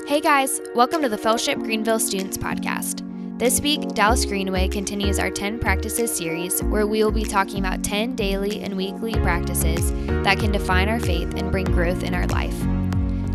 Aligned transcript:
Hey 0.00 0.22
guys, 0.22 0.58
welcome 0.74 1.02
to 1.02 1.08
the 1.10 1.18
Fellowship 1.18 1.58
Greenville 1.58 2.00
Students 2.00 2.38
Podcast. 2.38 3.06
This 3.38 3.60
week, 3.60 3.86
Dallas 3.90 4.24
Greenaway 4.24 4.68
continues 4.68 5.18
our 5.18 5.30
10 5.30 5.58
practices 5.58 6.10
series 6.10 6.62
where 6.62 6.86
we 6.86 7.04
will 7.04 7.12
be 7.12 7.24
talking 7.24 7.58
about 7.58 7.84
10 7.84 8.16
daily 8.16 8.62
and 8.62 8.74
weekly 8.74 9.12
practices 9.12 9.92
that 10.24 10.38
can 10.38 10.50
define 10.50 10.88
our 10.88 10.98
faith 10.98 11.34
and 11.34 11.52
bring 11.52 11.66
growth 11.66 12.02
in 12.02 12.14
our 12.14 12.26
life. 12.28 12.58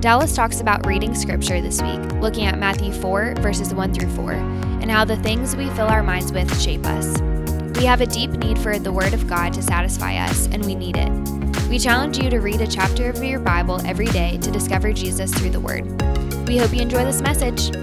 Dallas 0.02 0.36
talks 0.36 0.60
about 0.60 0.86
reading 0.88 1.14
scripture 1.14 1.62
this 1.62 1.80
week, 1.80 2.02
looking 2.14 2.46
at 2.46 2.58
Matthew 2.58 2.92
4, 2.92 3.36
verses 3.36 3.72
1 3.72 3.94
through 3.94 4.10
4, 4.16 4.32
and 4.32 4.90
how 4.90 5.06
the 5.06 5.18
things 5.18 5.56
we 5.56 5.70
fill 5.70 5.88
our 5.88 6.02
minds 6.02 6.32
with 6.34 6.60
shape 6.60 6.86
us. 6.88 7.22
We 7.78 7.86
have 7.86 8.02
a 8.02 8.08
deep 8.08 8.32
need 8.32 8.58
for 8.58 8.80
the 8.80 8.92
Word 8.92 9.14
of 9.14 9.28
God 9.28 9.54
to 9.54 9.62
satisfy 9.62 10.16
us, 10.16 10.48
and 10.48 10.66
we 10.66 10.74
need 10.74 10.98
it. 10.98 11.12
We 11.70 11.78
challenge 11.78 12.18
you 12.18 12.28
to 12.32 12.40
read 12.40 12.60
a 12.60 12.66
chapter 12.66 13.08
of 13.08 13.24
your 13.24 13.40
Bible 13.40 13.80
every 13.86 14.08
day 14.08 14.40
to 14.40 14.50
discover 14.50 14.92
Jesus 14.92 15.32
through 15.32 15.52
the 15.52 15.60
Word. 15.60 15.86
We 16.48 16.58
hope 16.58 16.74
you 16.74 16.82
enjoy 16.82 17.06
this 17.06 17.22
message. 17.22 17.76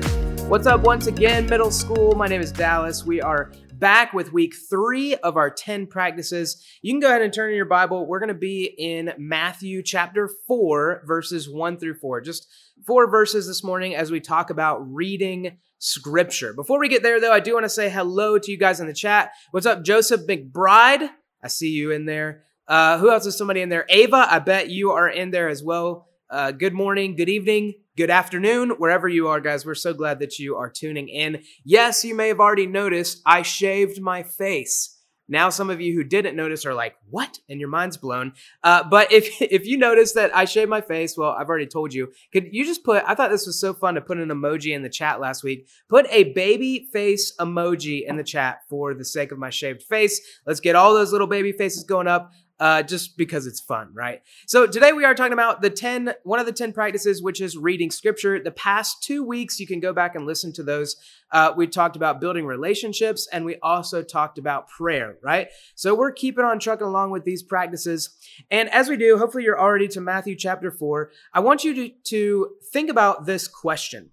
What's 0.48 0.66
up, 0.66 0.80
once 0.80 1.06
again, 1.06 1.46
middle 1.46 1.70
school? 1.70 2.16
My 2.16 2.26
name 2.26 2.40
is 2.40 2.50
Dallas. 2.50 3.04
We 3.04 3.20
are 3.20 3.52
back 3.74 4.12
with 4.12 4.32
week 4.32 4.54
three 4.68 5.14
of 5.14 5.36
our 5.36 5.48
10 5.48 5.86
practices. 5.86 6.66
You 6.82 6.92
can 6.92 6.98
go 6.98 7.06
ahead 7.06 7.22
and 7.22 7.32
turn 7.32 7.50
in 7.50 7.56
your 7.56 7.64
Bible. 7.64 8.04
We're 8.04 8.18
going 8.18 8.28
to 8.28 8.34
be 8.34 8.64
in 8.64 9.12
Matthew 9.16 9.80
chapter 9.80 10.28
4, 10.48 11.04
verses 11.06 11.48
1 11.48 11.78
through 11.78 11.98
4. 12.00 12.20
Just 12.20 12.48
four 12.84 13.08
verses 13.08 13.46
this 13.46 13.62
morning 13.62 13.94
as 13.94 14.10
we 14.10 14.18
talk 14.18 14.50
about 14.50 14.92
reading 14.92 15.58
scripture. 15.84 16.54
Before 16.54 16.80
we 16.80 16.88
get 16.88 17.02
there, 17.02 17.20
though, 17.20 17.32
I 17.32 17.40
do 17.40 17.52
want 17.52 17.64
to 17.64 17.70
say 17.70 17.90
hello 17.90 18.38
to 18.38 18.50
you 18.50 18.58
guys 18.58 18.80
in 18.80 18.86
the 18.86 18.94
chat. 18.94 19.32
What's 19.50 19.66
up, 19.66 19.84
Joseph 19.84 20.22
McBride? 20.26 21.10
I 21.42 21.48
see 21.48 21.68
you 21.68 21.90
in 21.90 22.06
there. 22.06 22.44
Uh, 22.66 22.98
who 22.98 23.10
else 23.10 23.26
is 23.26 23.36
somebody 23.36 23.60
in 23.60 23.68
there? 23.68 23.84
Ava, 23.90 24.26
I 24.30 24.38
bet 24.38 24.70
you 24.70 24.92
are 24.92 25.08
in 25.08 25.30
there 25.30 25.50
as 25.50 25.62
well. 25.62 26.08
Uh, 26.30 26.52
good 26.52 26.72
morning, 26.72 27.14
good 27.16 27.28
evening, 27.28 27.74
good 27.98 28.08
afternoon, 28.08 28.70
wherever 28.78 29.06
you 29.06 29.28
are, 29.28 29.40
guys. 29.40 29.66
We're 29.66 29.74
so 29.74 29.92
glad 29.92 30.20
that 30.20 30.38
you 30.38 30.56
are 30.56 30.70
tuning 30.70 31.08
in. 31.08 31.42
Yes, 31.64 32.02
you 32.02 32.14
may 32.14 32.28
have 32.28 32.40
already 32.40 32.66
noticed 32.66 33.20
I 33.26 33.42
shaved 33.42 34.00
my 34.00 34.22
face. 34.22 34.93
Now, 35.28 35.48
some 35.48 35.70
of 35.70 35.80
you 35.80 35.94
who 35.94 36.04
didn't 36.04 36.36
notice 36.36 36.66
are 36.66 36.74
like, 36.74 36.96
"What?" 37.08 37.38
and 37.48 37.58
your 37.58 37.68
mind's 37.68 37.96
blown. 37.96 38.34
Uh, 38.62 38.82
but 38.82 39.10
if 39.12 39.40
if 39.40 39.66
you 39.66 39.78
notice 39.78 40.12
that 40.12 40.34
I 40.36 40.44
shaved 40.44 40.70
my 40.70 40.80
face, 40.80 41.16
well, 41.16 41.30
I've 41.30 41.48
already 41.48 41.66
told 41.66 41.94
you. 41.94 42.12
Could 42.32 42.48
you 42.52 42.64
just 42.64 42.84
put? 42.84 43.02
I 43.06 43.14
thought 43.14 43.30
this 43.30 43.46
was 43.46 43.60
so 43.60 43.72
fun 43.72 43.94
to 43.94 44.00
put 44.00 44.18
an 44.18 44.28
emoji 44.28 44.74
in 44.74 44.82
the 44.82 44.88
chat 44.88 45.20
last 45.20 45.42
week. 45.42 45.66
Put 45.88 46.06
a 46.10 46.32
baby 46.32 46.88
face 46.92 47.34
emoji 47.38 48.06
in 48.06 48.16
the 48.16 48.24
chat 48.24 48.60
for 48.68 48.94
the 48.94 49.04
sake 49.04 49.32
of 49.32 49.38
my 49.38 49.50
shaved 49.50 49.82
face. 49.82 50.20
Let's 50.46 50.60
get 50.60 50.76
all 50.76 50.94
those 50.94 51.12
little 51.12 51.26
baby 51.26 51.52
faces 51.52 51.84
going 51.84 52.08
up 52.08 52.32
uh, 52.60 52.82
just 52.82 53.16
because 53.16 53.46
it's 53.46 53.60
fun, 53.60 53.90
right? 53.92 54.22
So 54.46 54.66
today 54.66 54.92
we 54.92 55.04
are 55.04 55.14
talking 55.14 55.32
about 55.32 55.60
the 55.60 55.70
10, 55.70 56.14
one 56.22 56.38
of 56.38 56.46
the 56.46 56.52
10 56.52 56.72
practices, 56.72 57.22
which 57.22 57.40
is 57.40 57.56
reading 57.56 57.90
scripture. 57.90 58.38
The 58.38 58.52
past 58.52 59.02
two 59.02 59.24
weeks, 59.24 59.58
you 59.58 59.66
can 59.66 59.80
go 59.80 59.92
back 59.92 60.14
and 60.14 60.24
listen 60.24 60.52
to 60.54 60.62
those. 60.62 60.96
Uh, 61.32 61.52
we 61.56 61.66
talked 61.66 61.96
about 61.96 62.20
building 62.20 62.46
relationships 62.46 63.28
and 63.32 63.44
we 63.44 63.56
also 63.56 64.02
talked 64.02 64.38
about 64.38 64.68
prayer, 64.68 65.16
right? 65.22 65.48
So 65.74 65.94
we're 65.94 66.12
keeping 66.12 66.44
on 66.44 66.60
trucking 66.60 66.86
along 66.86 67.10
with 67.10 67.24
these 67.24 67.42
practices. 67.42 68.10
And 68.50 68.68
as 68.70 68.88
we 68.88 68.96
do, 68.96 69.18
hopefully 69.18 69.42
you're 69.44 69.60
already 69.60 69.88
to 69.88 70.00
Matthew 70.00 70.36
chapter 70.36 70.70
four. 70.70 71.10
I 71.32 71.40
want 71.40 71.64
you 71.64 71.74
to, 71.74 71.90
to 72.04 72.50
think 72.72 72.88
about 72.88 73.26
this 73.26 73.48
question. 73.48 74.10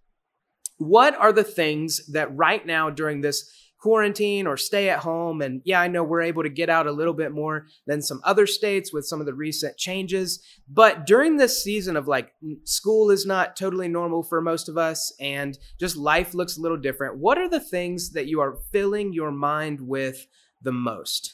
What 0.77 1.15
are 1.15 1.31
the 1.31 1.43
things 1.43 2.07
that 2.07 2.35
right 2.35 2.65
now 2.65 2.89
during 2.89 3.21
this 3.21 3.51
quarantine 3.81 4.45
or 4.45 4.55
stay 4.55 4.89
at 4.89 4.99
home. 4.99 5.41
And 5.41 5.61
yeah, 5.65 5.81
I 5.81 5.87
know 5.87 6.03
we're 6.03 6.21
able 6.21 6.43
to 6.43 6.49
get 6.49 6.69
out 6.69 6.87
a 6.87 6.91
little 6.91 7.13
bit 7.13 7.31
more 7.31 7.65
than 7.87 8.01
some 8.01 8.21
other 8.23 8.45
states 8.45 8.93
with 8.93 9.05
some 9.05 9.19
of 9.19 9.25
the 9.25 9.33
recent 9.33 9.75
changes. 9.77 10.41
But 10.69 11.05
during 11.05 11.37
this 11.37 11.63
season 11.63 11.97
of 11.97 12.07
like 12.07 12.31
school 12.63 13.09
is 13.09 13.25
not 13.25 13.55
totally 13.55 13.87
normal 13.87 14.23
for 14.23 14.39
most 14.39 14.69
of 14.69 14.77
us 14.77 15.11
and 15.19 15.57
just 15.79 15.97
life 15.97 16.33
looks 16.35 16.57
a 16.57 16.61
little 16.61 16.77
different, 16.77 17.17
what 17.17 17.39
are 17.39 17.49
the 17.49 17.59
things 17.59 18.11
that 18.11 18.27
you 18.27 18.39
are 18.39 18.59
filling 18.71 19.13
your 19.13 19.31
mind 19.31 19.81
with 19.81 20.27
the 20.61 20.71
most? 20.71 21.33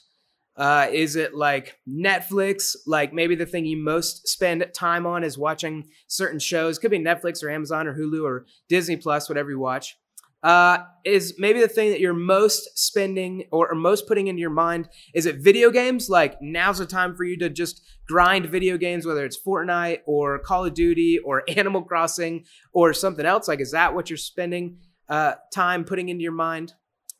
Uh, 0.55 0.87
is 0.91 1.15
it 1.15 1.35
like 1.35 1.77
Netflix? 1.87 2.75
Like 2.87 3.13
maybe 3.13 3.35
the 3.35 3.45
thing 3.45 3.65
you 3.65 3.77
most 3.77 4.27
spend 4.27 4.65
time 4.73 5.05
on 5.05 5.23
is 5.23 5.37
watching 5.37 5.85
certain 6.07 6.39
shows. 6.39 6.79
Could 6.79 6.91
be 6.91 6.97
Netflix 6.97 7.43
or 7.43 7.51
Amazon 7.51 7.87
or 7.87 7.93
Hulu 7.93 8.23
or 8.23 8.45
Disney 8.69 8.95
Plus, 8.95 9.29
whatever 9.29 9.51
you 9.51 9.59
watch 9.59 9.97
uh, 10.43 10.77
is 11.03 11.33
maybe 11.37 11.59
the 11.59 11.67
thing 11.67 11.89
that 11.89 11.99
you're 11.99 12.13
most 12.13 12.77
spending 12.77 13.45
or, 13.51 13.71
or, 13.71 13.75
most 13.75 14.07
putting 14.07 14.27
into 14.27 14.39
your 14.39 14.51
mind. 14.51 14.87
Is 15.15 15.25
it 15.25 15.37
video 15.37 15.71
games? 15.71 16.09
Like 16.09 16.39
now's 16.41 16.77
the 16.77 16.85
time 16.85 17.15
for 17.15 17.23
you 17.23 17.37
to 17.39 17.49
just 17.49 17.81
grind 18.07 18.45
video 18.45 18.77
games, 18.77 19.05
whether 19.05 19.25
it's 19.25 19.39
Fortnite 19.41 20.01
or 20.05 20.37
Call 20.39 20.65
of 20.65 20.75
Duty 20.75 21.17
or 21.19 21.43
Animal 21.57 21.81
Crossing 21.81 22.45
or 22.71 22.93
something 22.93 23.25
else. 23.25 23.47
Like, 23.47 23.61
is 23.61 23.71
that 23.71 23.95
what 23.95 24.09
you're 24.09 24.17
spending 24.17 24.77
uh, 25.09 25.33
time 25.53 25.83
putting 25.83 26.09
into 26.09 26.23
your 26.23 26.31
mind? 26.33 26.73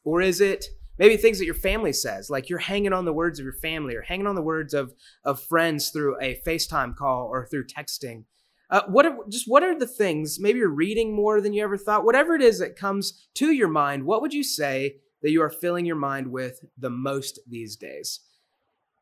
Or 0.03 0.21
is 0.21 0.39
it 0.39 0.65
maybe 0.99 1.17
things 1.17 1.39
that 1.39 1.45
your 1.45 1.55
family 1.55 1.93
says? 1.93 2.29
Like 2.29 2.49
you're 2.49 2.59
hanging 2.59 2.93
on 2.93 3.05
the 3.05 3.13
words 3.13 3.39
of 3.39 3.43
your 3.43 3.53
family 3.53 3.95
or 3.95 4.03
hanging 4.03 4.27
on 4.27 4.35
the 4.35 4.41
words 4.43 4.73
of, 4.75 4.93
of 5.25 5.41
friends 5.41 5.89
through 5.89 6.21
a 6.21 6.39
FaceTime 6.45 6.95
call 6.95 7.27
or 7.31 7.47
through 7.47 7.65
texting. 7.65 8.25
Uh, 8.69 8.81
what 8.87 9.05
are, 9.05 9.17
just 9.29 9.45
what 9.47 9.63
are 9.63 9.77
the 9.77 9.87
things? 9.87 10.39
Maybe 10.39 10.59
you're 10.59 10.69
reading 10.69 11.15
more 11.15 11.39
than 11.39 11.53
you 11.53 11.63
ever 11.63 11.77
thought. 11.77 12.03
Whatever 12.03 12.35
it 12.35 12.41
is 12.41 12.59
that 12.59 12.75
comes 12.75 13.27
to 13.35 13.51
your 13.51 13.69
mind, 13.69 14.05
what 14.05 14.21
would 14.21 14.33
you 14.33 14.43
say 14.43 14.97
that 15.21 15.31
you 15.31 15.41
are 15.41 15.49
filling 15.49 15.85
your 15.85 15.95
mind 15.95 16.27
with 16.27 16.59
the 16.77 16.89
most 16.89 17.39
these 17.47 17.75
days? 17.75 18.19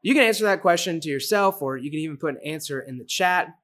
You 0.02 0.14
can 0.14 0.24
answer 0.24 0.44
that 0.44 0.62
question 0.62 1.00
to 1.00 1.10
yourself, 1.10 1.64
or 1.64 1.78
you 1.78 1.90
can 1.90 2.00
even 2.00 2.18
put 2.18 2.36
an 2.36 2.42
answer 2.46 2.80
in 2.80 3.00
the 3.00 3.06
chat. 3.06 3.56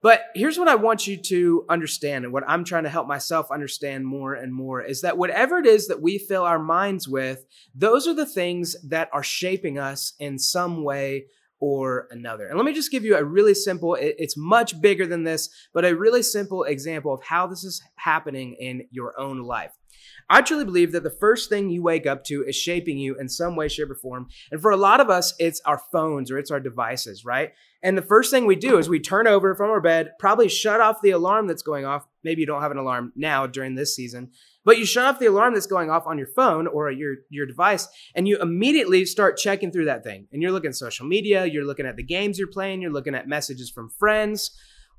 But 0.00 0.26
here's 0.34 0.58
what 0.58 0.68
I 0.68 0.76
want 0.76 1.06
you 1.06 1.16
to 1.16 1.66
understand, 1.68 2.24
and 2.24 2.32
what 2.32 2.44
I'm 2.46 2.64
trying 2.64 2.84
to 2.84 2.88
help 2.88 3.08
myself 3.08 3.50
understand 3.50 4.06
more 4.06 4.32
and 4.32 4.54
more 4.54 4.80
is 4.80 5.02
that 5.02 5.18
whatever 5.18 5.58
it 5.58 5.66
is 5.66 5.88
that 5.88 6.00
we 6.00 6.18
fill 6.18 6.44
our 6.44 6.58
minds 6.58 7.08
with, 7.08 7.44
those 7.74 8.06
are 8.06 8.14
the 8.14 8.24
things 8.24 8.76
that 8.88 9.10
are 9.12 9.24
shaping 9.24 9.78
us 9.78 10.14
in 10.20 10.38
some 10.38 10.84
way 10.84 11.26
or 11.60 12.08
another. 12.10 12.46
And 12.46 12.56
let 12.56 12.64
me 12.64 12.72
just 12.72 12.90
give 12.90 13.04
you 13.04 13.16
a 13.16 13.24
really 13.24 13.54
simple, 13.54 13.96
it's 13.98 14.36
much 14.36 14.80
bigger 14.80 15.06
than 15.06 15.24
this, 15.24 15.48
but 15.72 15.84
a 15.84 15.96
really 15.96 16.22
simple 16.22 16.64
example 16.64 17.12
of 17.12 17.22
how 17.22 17.46
this 17.46 17.64
is 17.64 17.82
happening 17.96 18.54
in 18.54 18.86
your 18.90 19.18
own 19.18 19.42
life. 19.42 19.72
I 20.30 20.42
truly 20.42 20.64
believe 20.64 20.92
that 20.92 21.02
the 21.02 21.10
first 21.10 21.48
thing 21.48 21.70
you 21.70 21.82
wake 21.82 22.06
up 22.06 22.22
to 22.24 22.44
is 22.44 22.54
shaping 22.54 22.98
you 22.98 23.18
in 23.18 23.28
some 23.28 23.56
way, 23.56 23.68
shape, 23.68 23.90
or 23.90 23.94
form. 23.94 24.28
And 24.50 24.60
for 24.60 24.70
a 24.70 24.76
lot 24.76 25.00
of 25.00 25.08
us, 25.08 25.34
it's 25.38 25.60
our 25.64 25.80
phones 25.90 26.30
or 26.30 26.38
it's 26.38 26.50
our 26.50 26.60
devices, 26.60 27.24
right? 27.24 27.52
And 27.82 27.96
the 27.96 28.02
first 28.02 28.30
thing 28.30 28.44
we 28.44 28.56
do 28.56 28.76
is 28.76 28.88
we 28.88 29.00
turn 29.00 29.26
over 29.26 29.54
from 29.54 29.70
our 29.70 29.80
bed, 29.80 30.12
probably 30.18 30.48
shut 30.48 30.80
off 30.80 31.00
the 31.00 31.10
alarm 31.10 31.46
that's 31.46 31.62
going 31.62 31.86
off. 31.86 32.06
Maybe 32.24 32.40
you 32.40 32.46
don't 32.46 32.60
have 32.60 32.72
an 32.72 32.76
alarm 32.76 33.12
now 33.16 33.46
during 33.46 33.74
this 33.74 33.94
season, 33.94 34.32
but 34.64 34.78
you 34.78 34.84
shut 34.84 35.06
off 35.06 35.20
the 35.20 35.26
alarm 35.26 35.54
that's 35.54 35.66
going 35.66 35.88
off 35.88 36.06
on 36.06 36.18
your 36.18 36.26
phone 36.26 36.66
or 36.66 36.90
your, 36.90 37.16
your 37.30 37.46
device, 37.46 37.88
and 38.14 38.28
you 38.28 38.38
immediately 38.38 39.06
start 39.06 39.38
checking 39.38 39.70
through 39.70 39.86
that 39.86 40.04
thing. 40.04 40.26
And 40.32 40.42
you're 40.42 40.52
looking 40.52 40.70
at 40.70 40.76
social 40.76 41.06
media, 41.06 41.46
you're 41.46 41.64
looking 41.64 41.86
at 41.86 41.96
the 41.96 42.02
games 42.02 42.38
you're 42.38 42.48
playing, 42.48 42.82
you're 42.82 42.92
looking 42.92 43.14
at 43.14 43.28
messages 43.28 43.70
from 43.70 43.90
friends. 43.90 44.50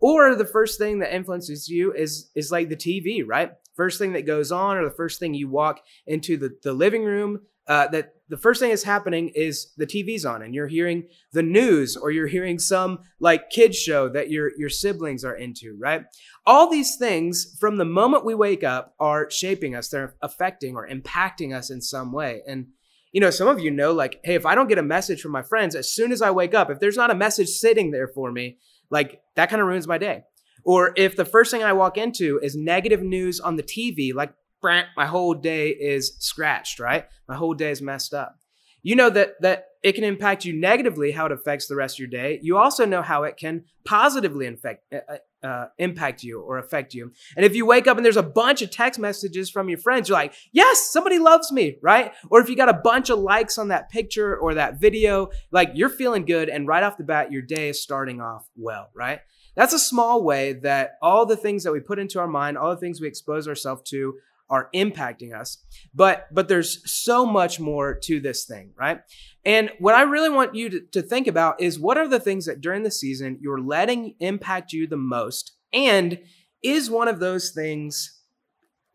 Or 0.02 0.34
the 0.36 0.46
first 0.46 0.80
thing 0.80 1.00
that 1.00 1.14
influences 1.14 1.68
you 1.68 1.92
is 1.92 2.32
is 2.34 2.54
like 2.54 2.70
the 2.70 2.78
TV, 2.78 3.22
right? 3.26 3.52
First 3.80 3.98
thing 3.98 4.12
that 4.12 4.26
goes 4.26 4.52
on, 4.52 4.76
or 4.76 4.84
the 4.84 4.94
first 4.94 5.22
thing 5.22 5.34
you 5.34 5.48
walk 5.48 5.80
into 6.06 6.36
the, 6.36 6.54
the 6.64 6.74
living 6.74 7.06
room, 7.06 7.40
uh, 7.66 7.88
that 7.88 8.16
the 8.28 8.36
first 8.36 8.60
thing 8.60 8.72
that's 8.72 8.84
happening 8.84 9.32
is 9.36 9.72
the 9.78 9.88
TV's 9.88 10.26
on 10.26 10.42
and 10.42 10.54
you're 10.54 10.68
hearing 10.68 11.08
the 11.32 11.44
news 11.44 11.96
or 11.96 12.12
you're 12.12 12.28
hearing 12.28 12.60
some 12.60 13.00
like 13.22 13.50
kids 13.52 13.78
show 13.78 14.10
that 14.10 14.30
your 14.30 14.52
your 14.58 14.68
siblings 14.68 15.24
are 15.24 15.36
into, 15.36 15.78
right? 15.80 16.04
All 16.46 16.70
these 16.70 16.98
things 16.98 17.56
from 17.58 17.78
the 17.78 17.86
moment 17.86 18.26
we 18.26 18.36
wake 18.36 18.66
up 18.66 18.96
are 19.00 19.32
shaping 19.32 19.76
us, 19.76 19.88
they're 19.88 20.14
affecting 20.22 20.76
or 20.76 20.86
impacting 20.86 21.56
us 21.56 21.70
in 21.70 21.80
some 21.80 22.12
way. 22.12 22.42
And 22.46 22.68
you 23.14 23.22
know, 23.22 23.30
some 23.30 23.48
of 23.48 23.62
you 23.62 23.72
know 23.72 23.94
like, 23.94 24.20
hey, 24.26 24.36
if 24.36 24.46
I 24.46 24.56
don't 24.56 24.68
get 24.68 24.78
a 24.78 24.84
message 24.84 25.22
from 25.22 25.32
my 25.32 25.42
friends 25.42 25.74
as 25.74 25.94
soon 25.94 26.12
as 26.12 26.22
I 26.22 26.32
wake 26.32 26.54
up, 26.54 26.70
if 26.70 26.82
there's 26.82 26.98
not 26.98 27.12
a 27.12 27.16
message 27.16 27.48
sitting 27.48 27.92
there 27.92 28.10
for 28.10 28.30
me, 28.30 28.58
like 28.90 29.22
that 29.36 29.50
kind 29.50 29.62
of 29.62 29.70
ruins 29.70 29.88
my 29.88 29.98
day. 29.98 30.24
Or 30.70 30.94
if 30.96 31.16
the 31.16 31.26
first 31.26 31.50
thing 31.50 31.64
I 31.64 31.74
walk 31.74 31.98
into 31.98 32.40
is 32.44 32.56
negative 32.56 33.02
news 33.02 33.40
on 33.40 33.56
the 33.56 33.64
TV, 33.64 34.14
like 34.14 34.36
my 34.62 35.08
whole 35.08 35.34
day 35.34 35.70
is 35.70 36.16
scratched, 36.20 36.80
right? 36.80 37.08
My 37.28 37.36
whole 37.36 37.56
day 37.56 37.72
is 37.72 37.82
messed 37.82 38.14
up. 38.14 38.38
You 38.84 38.96
know 38.96 39.10
that 39.10 39.42
that 39.42 39.66
it 39.82 39.94
can 39.94 40.04
impact 40.04 40.46
you 40.46 40.54
negatively 40.54 41.10
how 41.10 41.26
it 41.26 41.32
affects 41.32 41.66
the 41.66 41.76
rest 41.76 41.96
of 41.96 42.00
your 42.02 42.08
day. 42.10 42.40
You 42.44 42.58
also 42.58 42.86
know 42.86 43.02
how 43.02 43.24
it 43.24 43.36
can 43.36 43.64
positively 43.84 44.46
infect, 44.46 44.84
uh, 44.94 44.98
uh, 45.44 45.48
uh, 45.48 45.66
impact 45.80 46.22
you 46.22 46.40
or 46.40 46.60
affect 46.60 46.94
you. 46.94 47.14
And 47.36 47.44
if 47.44 47.56
you 47.56 47.66
wake 47.66 47.88
up 47.88 47.98
and 47.98 48.06
there's 48.06 48.16
a 48.16 48.22
bunch 48.22 48.62
of 48.62 48.70
text 48.70 49.00
messages 49.00 49.50
from 49.50 49.70
your 49.70 49.80
friends, 49.80 50.08
you're 50.08 50.20
like, 50.20 50.36
yes, 50.52 50.92
somebody 50.92 51.18
loves 51.18 51.52
me, 51.52 51.78
right? 51.82 52.12
Or 52.30 52.42
if 52.42 52.48
you 52.48 52.56
got 52.56 52.70
a 52.70 52.74
bunch 52.74 53.10
of 53.10 53.18
likes 53.18 53.58
on 53.58 53.70
that 53.70 53.90
picture 53.90 54.38
or 54.38 54.54
that 54.54 54.80
video, 54.80 55.30
like 55.50 55.72
you're 55.74 55.90
feeling 55.90 56.26
good. 56.26 56.48
And 56.48 56.68
right 56.68 56.84
off 56.84 56.98
the 56.98 57.04
bat, 57.04 57.32
your 57.32 57.42
day 57.42 57.70
is 57.70 57.82
starting 57.82 58.22
off 58.22 58.48
well, 58.56 58.90
right? 58.94 59.22
That's 59.60 59.74
a 59.74 59.80
small 59.80 60.24
way 60.24 60.54
that 60.54 60.92
all 61.02 61.26
the 61.26 61.36
things 61.36 61.66
that 61.66 61.74
we 61.74 61.82
put 61.82 62.00
into 62.00 62.18
our 62.18 62.30
mind, 62.30 62.58
all 62.58 62.70
the 62.70 62.80
things 62.80 63.02
we 63.02 63.10
expose 63.10 63.46
ourselves 63.46 63.82
to 63.90 64.14
are 64.50 64.70
impacting 64.74 65.38
us. 65.38 65.58
But 65.94 66.34
but 66.34 66.48
there's 66.48 66.90
so 66.90 67.26
much 67.26 67.60
more 67.60 67.94
to 68.04 68.22
this 68.22 68.46
thing, 68.46 68.72
right? 68.80 69.02
And 69.44 69.70
what 69.80 69.96
I 69.96 70.04
really 70.04 70.30
want 70.30 70.56
you 70.56 70.70
to, 70.70 70.80
to 70.94 71.02
think 71.02 71.28
about 71.28 71.60
is 71.62 71.78
what 71.78 71.98
are 71.98 72.08
the 72.08 72.22
things 72.22 72.46
that 72.46 72.62
during 72.62 72.84
the 72.84 72.90
season 72.90 73.38
you're 73.42 73.60
letting 73.60 74.16
impact 74.22 74.72
you 74.72 74.88
the 74.88 74.96
most 74.96 75.58
and 75.74 76.20
is 76.64 76.90
one 76.90 77.10
of 77.10 77.20
those 77.20 77.50
things, 77.50 78.22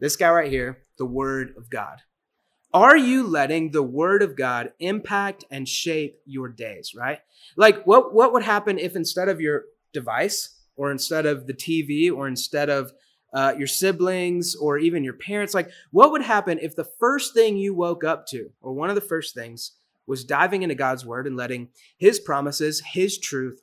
this 0.00 0.16
guy 0.16 0.30
right 0.30 0.50
here, 0.50 0.78
the 0.96 1.04
Word 1.04 1.52
of 1.58 1.68
God. 1.68 1.98
Are 2.72 2.96
you 2.96 3.26
letting 3.26 3.72
the 3.72 3.82
Word 3.82 4.22
of 4.22 4.34
God 4.34 4.72
impact 4.78 5.44
and 5.50 5.68
shape 5.68 6.20
your 6.24 6.48
days, 6.48 6.92
right? 6.96 7.18
Like, 7.54 7.86
what, 7.86 8.14
what 8.14 8.32
would 8.32 8.42
happen 8.42 8.78
if 8.78 8.96
instead 8.96 9.28
of 9.28 9.42
your 9.42 9.64
device, 9.94 10.60
or 10.76 10.90
instead 10.90 11.24
of 11.24 11.46
the 11.46 11.54
TV, 11.54 12.12
or 12.12 12.28
instead 12.28 12.68
of 12.68 12.92
uh, 13.32 13.54
your 13.56 13.66
siblings, 13.66 14.54
or 14.54 14.76
even 14.78 15.02
your 15.02 15.14
parents, 15.14 15.54
like, 15.54 15.70
what 15.90 16.12
would 16.12 16.22
happen 16.22 16.58
if 16.60 16.76
the 16.76 16.88
first 17.00 17.32
thing 17.34 17.56
you 17.56 17.74
woke 17.74 18.04
up 18.04 18.26
to, 18.26 18.50
or 18.60 18.72
one 18.72 18.90
of 18.90 18.94
the 18.94 19.00
first 19.00 19.34
things, 19.34 19.72
was 20.06 20.24
diving 20.24 20.62
into 20.62 20.74
God's 20.74 21.06
Word 21.06 21.26
and 21.26 21.36
letting 21.36 21.68
His 21.96 22.20
promises, 22.20 22.82
His 22.92 23.18
truth, 23.18 23.62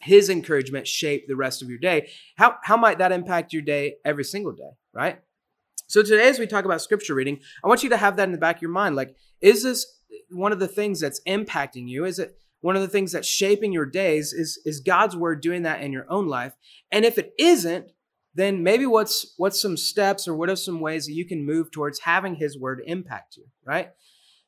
His 0.00 0.30
encouragement 0.30 0.86
shape 0.86 1.26
the 1.26 1.36
rest 1.36 1.62
of 1.62 1.68
your 1.68 1.78
day? 1.78 2.10
How, 2.36 2.56
how 2.62 2.76
might 2.76 2.98
that 2.98 3.12
impact 3.12 3.52
your 3.52 3.62
day 3.62 3.96
every 4.04 4.24
single 4.24 4.52
day, 4.52 4.70
right? 4.92 5.20
So 5.86 6.02
today, 6.02 6.28
as 6.28 6.38
we 6.38 6.46
talk 6.46 6.64
about 6.64 6.80
scripture 6.80 7.14
reading, 7.14 7.40
I 7.62 7.68
want 7.68 7.82
you 7.82 7.90
to 7.90 7.96
have 7.96 8.16
that 8.16 8.24
in 8.24 8.32
the 8.32 8.38
back 8.38 8.56
of 8.56 8.62
your 8.62 8.70
mind. 8.70 8.96
Like, 8.96 9.16
is 9.40 9.62
this 9.62 10.00
one 10.30 10.52
of 10.52 10.58
the 10.58 10.68
things 10.68 11.00
that's 11.00 11.20
impacting 11.26 11.88
you? 11.88 12.04
Is 12.04 12.18
it 12.18 12.38
one 12.64 12.76
of 12.76 12.82
the 12.82 12.88
things 12.88 13.12
that's 13.12 13.28
shaping 13.28 13.74
your 13.74 13.84
days? 13.84 14.32
Is, 14.32 14.58
is 14.64 14.80
God's 14.80 15.14
word 15.14 15.42
doing 15.42 15.64
that 15.64 15.82
in 15.82 15.92
your 15.92 16.06
own 16.08 16.28
life? 16.28 16.54
And 16.90 17.04
if 17.04 17.18
it 17.18 17.34
isn't, 17.38 17.90
then 18.34 18.62
maybe 18.62 18.86
what's 18.86 19.34
what's 19.36 19.60
some 19.60 19.76
steps 19.76 20.26
or 20.26 20.34
what 20.34 20.48
are 20.48 20.56
some 20.56 20.80
ways 20.80 21.04
that 21.04 21.12
you 21.12 21.26
can 21.26 21.44
move 21.44 21.70
towards 21.70 22.00
having 22.00 22.36
his 22.36 22.58
word 22.58 22.80
impact 22.86 23.36
you, 23.36 23.44
right? 23.66 23.90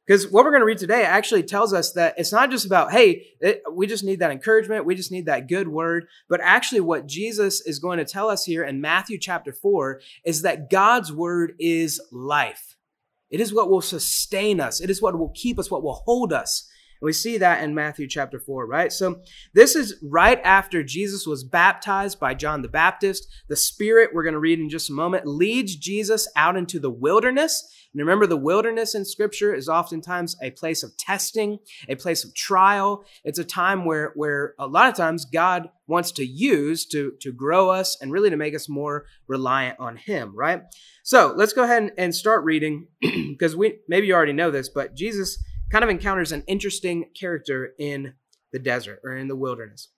Because 0.06 0.30
what 0.30 0.46
we're 0.46 0.50
going 0.50 0.62
to 0.62 0.66
read 0.66 0.78
today 0.78 1.04
actually 1.04 1.42
tells 1.42 1.74
us 1.74 1.92
that 1.92 2.14
it's 2.16 2.32
not 2.32 2.50
just 2.50 2.64
about, 2.64 2.90
hey, 2.90 3.26
it, 3.38 3.62
we 3.70 3.86
just 3.86 4.02
need 4.04 4.20
that 4.20 4.30
encouragement, 4.30 4.86
we 4.86 4.94
just 4.94 5.12
need 5.12 5.26
that 5.26 5.46
good 5.46 5.68
word, 5.68 6.06
but 6.26 6.40
actually 6.40 6.80
what 6.80 7.06
Jesus 7.06 7.60
is 7.66 7.80
going 7.80 7.98
to 7.98 8.04
tell 8.04 8.30
us 8.30 8.44
here 8.44 8.64
in 8.64 8.80
Matthew 8.80 9.18
chapter 9.18 9.52
4 9.52 10.00
is 10.24 10.40
that 10.40 10.70
God's 10.70 11.12
word 11.12 11.52
is 11.58 12.00
life. 12.12 12.76
It 13.28 13.40
is 13.40 13.52
what 13.52 13.68
will 13.68 13.82
sustain 13.82 14.58
us, 14.58 14.80
it 14.80 14.88
is 14.88 15.02
what 15.02 15.18
will 15.18 15.32
keep 15.34 15.58
us, 15.58 15.70
what 15.70 15.82
will 15.82 16.02
hold 16.06 16.32
us. 16.32 16.70
And 17.00 17.06
we 17.06 17.12
see 17.12 17.38
that 17.38 17.62
in 17.62 17.74
Matthew 17.74 18.06
chapter 18.08 18.38
4, 18.38 18.66
right? 18.66 18.92
So 18.92 19.20
this 19.54 19.76
is 19.76 19.96
right 20.02 20.40
after 20.44 20.82
Jesus 20.82 21.26
was 21.26 21.44
baptized 21.44 22.18
by 22.20 22.34
John 22.34 22.62
the 22.62 22.68
Baptist. 22.68 23.26
The 23.48 23.56
Spirit, 23.56 24.10
we're 24.12 24.22
going 24.22 24.32
to 24.34 24.38
read 24.38 24.58
in 24.58 24.68
just 24.68 24.90
a 24.90 24.94
moment, 24.94 25.26
leads 25.26 25.76
Jesus 25.76 26.28
out 26.36 26.56
into 26.56 26.78
the 26.78 26.90
wilderness 26.90 27.72
and 27.96 28.06
remember, 28.06 28.26
the 28.26 28.36
wilderness 28.36 28.94
in 28.94 29.06
scripture 29.06 29.54
is 29.54 29.70
oftentimes 29.70 30.36
a 30.42 30.50
place 30.50 30.82
of 30.82 30.94
testing, 30.98 31.60
a 31.88 31.94
place 31.94 32.24
of 32.24 32.34
trial. 32.34 33.06
It's 33.24 33.38
a 33.38 33.44
time 33.44 33.86
where, 33.86 34.12
where 34.14 34.54
a 34.58 34.66
lot 34.66 34.90
of 34.90 34.94
times 34.94 35.24
God 35.24 35.70
wants 35.86 36.12
to 36.12 36.26
use 36.26 36.84
to, 36.88 37.14
to 37.22 37.32
grow 37.32 37.70
us 37.70 37.96
and 37.98 38.12
really 38.12 38.28
to 38.28 38.36
make 38.36 38.54
us 38.54 38.68
more 38.68 39.06
reliant 39.28 39.80
on 39.80 39.96
Him, 39.96 40.36
right? 40.36 40.64
So 41.04 41.32
let's 41.34 41.54
go 41.54 41.64
ahead 41.64 41.84
and, 41.84 41.92
and 41.96 42.14
start 42.14 42.44
reading 42.44 42.88
because 43.00 43.56
we 43.56 43.78
maybe 43.88 44.08
you 44.08 44.14
already 44.14 44.34
know 44.34 44.50
this, 44.50 44.68
but 44.68 44.94
Jesus 44.94 45.42
kind 45.70 45.84
of 45.84 45.90
encounters 45.90 46.32
an 46.32 46.44
interesting 46.46 47.10
character 47.18 47.74
in 47.78 48.14
the 48.52 48.58
desert 48.58 49.00
or 49.04 49.16
in 49.16 49.28
the 49.28 49.36
wilderness. 49.36 49.88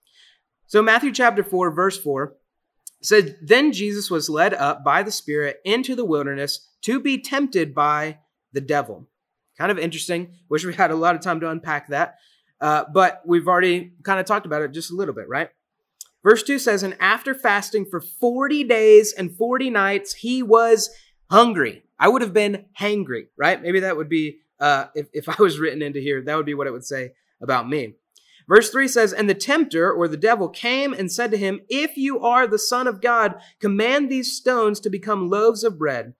So 0.67 0.83
Matthew 0.83 1.13
chapter 1.13 1.43
4, 1.43 1.71
verse 1.71 1.99
4 1.99 2.35
said, 3.03 3.37
Then 3.43 3.73
Jesus 3.73 4.11
was 4.11 4.29
led 4.29 4.55
up 4.55 4.85
by 4.85 5.03
the 5.03 5.11
Spirit 5.11 5.61
into 5.65 5.95
the 5.95 6.05
wilderness 6.05 6.69
to 6.83 7.01
be 7.01 7.21
tempted 7.21 7.75
by 7.75 8.19
the 8.53 8.61
devil. 8.61 9.09
Kind 9.57 9.71
of 9.71 9.79
interesting. 9.79 10.35
Wish 10.49 10.65
we 10.65 10.75
had 10.75 10.91
a 10.91 10.97
lot 10.97 11.15
of 11.15 11.21
time 11.21 11.41
to 11.41 11.51
unpack 11.51 11.89
that. 11.89 12.17
Uh, 12.61 12.85
but 12.93 13.23
we've 13.25 13.49
already 13.49 13.93
kind 14.03 14.21
of 14.21 14.27
talked 14.27 14.47
about 14.47 14.63
it 14.63 14.73
just 14.73 14.91
a 14.91 14.97
little 14.97 15.15
bit, 15.15 15.29
right? 15.29 15.51
Verse 16.23 16.43
2 16.43 16.59
says, 16.59 16.83
And 16.83 16.97
after 17.01 17.35
fasting 17.35 17.87
for 17.87 18.01
40 18.01 18.65
days 18.65 19.13
and 19.13 19.37
40 19.37 19.71
nights, 19.71 20.15
he 20.15 20.43
was 20.43 20.91
hungry. 21.31 21.83
I 21.99 22.09
would 22.09 22.23
have 22.23 22.33
been 22.33 22.67
hangry, 22.79 23.29
right? 23.37 23.61
Maybe 23.61 23.81
that 23.81 23.97
would 23.97 24.09
be, 24.09 24.41
uh, 24.61 24.87
if, 24.95 25.09
if 25.13 25.29
I 25.29 25.41
was 25.41 25.59
written 25.59 25.83
into 25.83 26.01
here, 26.01 26.23
that 26.23 26.37
would 26.37 26.47
be 26.47 26.55
what 26.55 26.67
it 26.67 26.73
would 26.73 26.87
say 26.87 27.13
about 27.41 27.69
me. 27.69 27.95
Verse 28.49 28.71
3 28.71 28.89
says, 28.89 29.13
And 29.13 29.29
the 29.29 29.35
tempter, 29.35 29.93
or 29.93 30.09
the 30.09 30.17
devil, 30.17 30.49
came 30.49 30.93
and 30.93 31.13
said 31.13 31.31
to 31.31 31.37
him, 31.37 31.61
If 31.69 31.97
you 31.97 32.21
are 32.21 32.47
the 32.47 32.59
Son 32.59 32.87
of 32.87 33.03
God, 33.03 33.37
command 33.61 34.09
these 34.09 34.37
stones 34.37 34.81
to 34.81 34.91
become 34.91 35.29
loaves 35.29 35.65
of 35.65 35.79
bread. 35.79 36.15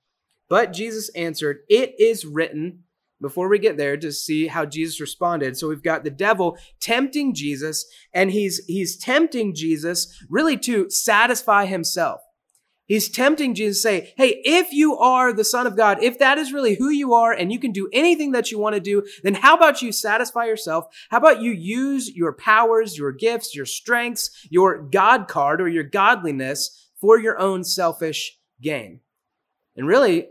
But 0.49 0.73
Jesus 0.73 1.09
answered, 1.11 1.61
It 1.69 1.95
is 1.99 2.27
written, 2.27 2.85
before 3.21 3.49
we 3.49 3.59
get 3.59 3.77
there 3.77 3.97
to 3.97 4.13
see 4.13 4.47
how 4.47 4.65
Jesus 4.65 5.01
responded. 5.01 5.57
So 5.57 5.69
we've 5.69 5.83
got 5.83 6.05
the 6.05 6.11
devil 6.11 6.57
tempting 6.81 7.35
Jesus, 7.35 7.87
and 8.13 8.31
he's 8.31 8.65
he's 8.67 8.97
tempting 8.97 9.55
Jesus 9.55 10.25
really 10.29 10.57
to 10.59 10.89
satisfy 10.91 11.67
himself. 11.67 12.21
He's 12.89 13.11
tempting 13.11 13.55
Jesus 13.55 13.77
to 13.77 13.83
say, 13.83 14.15
Hey, 14.17 14.41
if 14.45 14.73
you 14.73 14.97
are 14.97 15.33
the 15.33 15.45
Son 15.45 15.67
of 15.67 15.77
God, 15.77 16.03
if 16.03 16.19
that 16.19 16.39
is 16.39 16.55
really 16.55 16.75
who 16.75 16.89
you 16.89 17.13
are 17.13 17.33
and 17.33 17.53
you 17.53 17.59
can 17.59 17.71
do 17.71 17.89
anything 17.93 18.33
that 18.33 18.51
you 18.51 18.59
want 18.59 18.75
to 18.75 18.81
do, 18.81 19.07
then 19.23 19.35
how 19.35 19.55
about 19.55 19.83
you 19.83 19.93
satisfy 19.93 20.47
yourself? 20.47 20.87
How 21.11 21.19
about 21.19 21.43
you 21.43 21.53
use 21.53 22.11
your 22.11 22.33
powers, 22.33 22.97
your 22.97 23.13
gifts, 23.13 23.55
your 23.55 23.67
strengths, 23.67 24.31
your 24.51 24.79
God 24.79 25.29
card 25.29 25.61
or 25.61 25.69
your 25.69 25.85
godliness 25.85 26.91
for 26.99 27.19
your 27.19 27.39
own 27.39 27.63
selfish 27.63 28.39
gain? 28.61 29.01
And 29.77 29.87
really, 29.87 30.29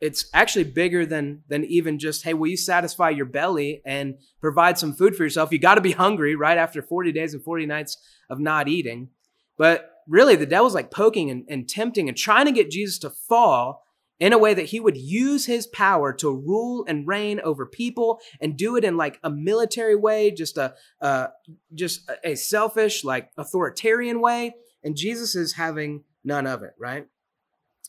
it's 0.00 0.28
actually 0.34 0.64
bigger 0.64 1.06
than 1.06 1.44
than 1.48 1.64
even 1.64 1.98
just 1.98 2.24
hey 2.24 2.34
will 2.34 2.48
you 2.48 2.56
satisfy 2.56 3.08
your 3.08 3.24
belly 3.24 3.80
and 3.86 4.16
provide 4.40 4.76
some 4.76 4.92
food 4.92 5.16
for 5.16 5.22
yourself 5.22 5.50
you 5.50 5.58
got 5.58 5.76
to 5.76 5.80
be 5.80 5.92
hungry 5.92 6.34
right 6.34 6.58
after 6.58 6.82
40 6.82 7.12
days 7.12 7.32
and 7.32 7.42
40 7.42 7.64
nights 7.64 7.96
of 8.28 8.38
not 8.38 8.68
eating 8.68 9.08
but 9.56 9.93
really 10.08 10.36
the 10.36 10.46
devil's 10.46 10.74
like 10.74 10.90
poking 10.90 11.30
and, 11.30 11.44
and 11.48 11.68
tempting 11.68 12.08
and 12.08 12.16
trying 12.16 12.46
to 12.46 12.52
get 12.52 12.70
jesus 12.70 12.98
to 12.98 13.10
fall 13.10 13.82
in 14.20 14.32
a 14.32 14.38
way 14.38 14.54
that 14.54 14.66
he 14.66 14.78
would 14.78 14.96
use 14.96 15.46
his 15.46 15.66
power 15.66 16.12
to 16.12 16.30
rule 16.30 16.84
and 16.86 17.06
reign 17.06 17.40
over 17.40 17.66
people 17.66 18.20
and 18.40 18.56
do 18.56 18.76
it 18.76 18.84
in 18.84 18.96
like 18.96 19.18
a 19.22 19.30
military 19.30 19.96
way 19.96 20.30
just 20.30 20.56
a 20.56 20.74
uh, 21.00 21.26
just 21.74 22.08
a 22.22 22.34
selfish 22.34 23.04
like 23.04 23.30
authoritarian 23.36 24.20
way. 24.20 24.54
And 24.82 24.96
jesus 24.96 25.34
is 25.34 25.54
having 25.54 26.04
none 26.22 26.46
of 26.46 26.62
it 26.62 26.74
right? 26.78 27.06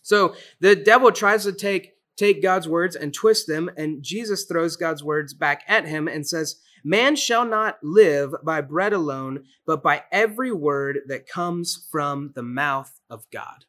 So 0.01 0.35
the 0.59 0.75
devil 0.75 1.11
tries 1.11 1.43
to 1.43 1.51
take 1.51 1.93
take 2.15 2.41
God's 2.41 2.67
words 2.67 2.95
and 2.95 3.13
twist 3.13 3.47
them, 3.47 3.69
and 3.75 4.01
Jesus 4.01 4.45
throws 4.45 4.75
God's 4.75 5.03
words 5.03 5.33
back 5.33 5.63
at 5.67 5.85
him 5.85 6.07
and 6.07 6.25
says, 6.25 6.61
Man 6.87 7.15
shall 7.15 7.45
not 7.45 7.79
live 7.81 8.35
by 8.43 8.61
bread 8.61 8.93
alone, 8.93 9.45
but 9.65 9.81
by 9.81 10.03
every 10.11 10.51
word 10.51 10.99
that 11.07 11.27
comes 11.27 11.87
from 11.91 12.31
the 12.35 12.43
mouth 12.43 12.99
of 13.09 13.25
God. 13.31 13.65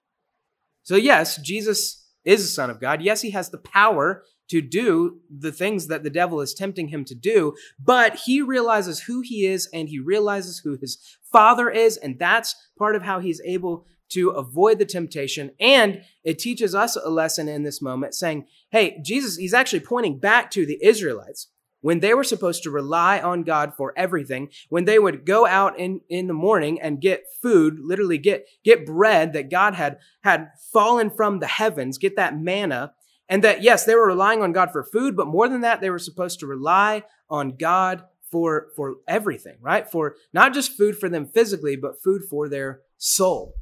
So, 0.83 0.97
yes, 0.97 1.39
Jesus 1.39 2.11
is 2.27 2.45
a 2.45 2.47
son 2.47 2.69
of 2.69 2.79
God. 2.79 3.01
Yes, 3.01 3.23
he 3.23 3.31
has 3.31 3.49
the 3.49 3.57
power 3.57 4.23
to 4.51 4.61
do 4.61 5.21
the 5.31 5.51
things 5.51 5.87
that 5.87 6.03
the 6.03 6.11
devil 6.11 6.43
is 6.43 6.53
tempting 6.53 6.89
him 6.89 7.07
to 7.07 7.15
do, 7.15 7.55
but 7.83 8.17
he 8.27 8.43
realizes 8.43 9.01
who 9.01 9.23
he 9.23 9.47
is 9.47 9.67
and 9.73 9.89
he 9.89 9.99
realizes 9.99 10.59
who 10.59 10.77
his 10.77 10.99
father 11.33 11.71
is, 11.71 11.97
and 11.97 12.19
that's 12.19 12.55
part 12.79 12.95
of 12.95 13.03
how 13.03 13.19
he's 13.19 13.41
able 13.47 13.87
to 14.11 14.29
avoid 14.29 14.79
the 14.79 14.85
temptation. 14.85 15.53
And 15.59 16.03
it 16.23 16.39
teaches 16.39 16.75
us 16.75 16.97
a 16.97 17.09
lesson 17.09 17.49
in 17.49 17.63
this 17.63 17.81
moment 17.81 18.15
saying, 18.15 18.47
hey, 18.71 19.01
Jesus, 19.03 19.37
he's 19.37 19.55
actually 19.55 19.81
pointing 19.81 20.19
back 20.19 20.51
to 20.51 20.67
the 20.67 20.79
Israelites 20.85 21.49
when 21.87 22.01
they 22.01 22.15
were 22.15 22.25
supposed 22.25 22.65
to 22.65 22.71
rely 22.73 23.21
on 23.21 23.45
God 23.45 23.73
for 23.77 23.95
everything, 23.97 24.49
when 24.71 24.87
they 24.87 24.99
would 24.99 25.25
go 25.25 25.47
out 25.47 25.79
in, 25.79 26.01
in 26.09 26.27
the 26.27 26.35
morning 26.35 26.81
and 26.81 27.01
get 27.01 27.23
food, 27.41 27.79
literally 27.79 28.19
get, 28.19 28.49
get 28.65 28.85
bread 28.85 29.35
that 29.35 29.53
God 29.53 29.77
had, 29.77 29.99
had 30.25 30.49
fallen 30.73 31.11
from 31.11 31.39
the 31.39 31.47
heavens, 31.47 31.97
get 31.97 32.17
that 32.17 32.37
manna. 32.37 32.93
And 33.29 33.45
that, 33.45 33.63
yes, 33.63 33.85
they 33.85 33.95
were 33.95 34.09
relying 34.09 34.43
on 34.43 34.51
God 34.51 34.73
for 34.73 34.83
food, 34.83 35.17
but 35.17 35.29
more 35.29 35.49
than 35.49 35.61
that, 35.61 35.81
they 35.81 35.91
were 35.91 36.01
supposed 36.01 36.41
to 36.41 36.49
rely 36.49 37.05
on 37.31 37.57
God 37.57 38.03
for, 38.33 38.71
for 38.75 38.97
everything, 39.07 39.59
right? 39.61 39.89
For 39.89 40.17
not 40.33 40.55
just 40.55 40.77
food 40.77 40.99
for 40.99 41.09
them 41.09 41.29
physically, 41.29 41.77
but 41.77 42.03
food 42.03 42.23
for 42.29 42.49
their 42.49 42.81
soul 42.99 43.55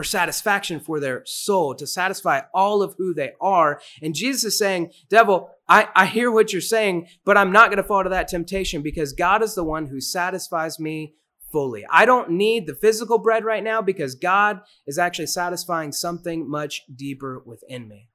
for 0.00 0.04
satisfaction 0.04 0.80
for 0.80 0.98
their 0.98 1.22
soul, 1.26 1.74
to 1.74 1.86
satisfy 1.86 2.40
all 2.54 2.82
of 2.82 2.94
who 2.96 3.12
they 3.12 3.32
are. 3.38 3.82
And 4.00 4.14
Jesus 4.14 4.44
is 4.44 4.58
saying, 4.58 4.92
Devil, 5.10 5.50
I, 5.68 5.88
I 5.94 6.06
hear 6.06 6.30
what 6.30 6.54
you're 6.54 6.62
saying, 6.62 7.08
but 7.22 7.36
I'm 7.36 7.52
not 7.52 7.68
going 7.68 7.76
to 7.76 7.86
fall 7.86 8.02
to 8.02 8.08
that 8.08 8.26
temptation 8.26 8.80
because 8.80 9.12
God 9.12 9.42
is 9.42 9.54
the 9.54 9.62
one 9.62 9.88
who 9.88 10.00
satisfies 10.00 10.80
me 10.80 11.16
fully. 11.52 11.84
I 11.90 12.06
don't 12.06 12.30
need 12.30 12.66
the 12.66 12.74
physical 12.74 13.18
bread 13.18 13.44
right 13.44 13.62
now 13.62 13.82
because 13.82 14.14
God 14.14 14.62
is 14.86 14.98
actually 14.98 15.26
satisfying 15.26 15.92
something 15.92 16.48
much 16.48 16.84
deeper 16.96 17.42
within 17.44 17.86
me. 17.86 18.08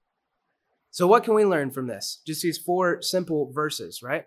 So, 0.89 1.06
what 1.06 1.24
can 1.24 1.36
we 1.36 1.46
learn 1.46 1.70
from 1.70 1.86
this? 1.86 2.20
Just 2.25 2.42
these 2.42 2.58
four 2.58 3.04
simple 3.04 3.51
verses, 3.54 4.01
right? 4.01 4.25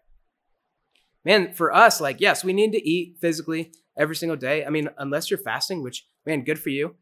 Man, 1.25 1.55
for 1.55 1.75
us, 1.75 2.01
like, 2.01 2.21
yes, 2.21 2.45
we 2.45 2.53
need 2.53 2.71
to 2.71 2.89
eat 2.89 3.17
physically 3.21 3.73
every 3.99 4.15
single 4.15 4.37
day. 4.37 4.65
I 4.65 4.71
mean, 4.71 4.91
unless 4.97 5.29
you're 5.29 5.39
fasting, 5.39 5.83
which, 5.83 6.07
man, 6.25 6.45
good 6.45 6.61
for 6.61 6.69
you. 6.69 6.95